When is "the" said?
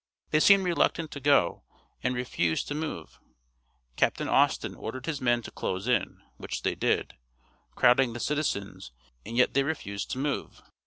8.13-8.19